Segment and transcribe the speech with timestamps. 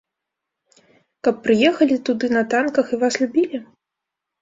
[1.27, 3.57] Каб прыехалі туды на танках і вас любілі?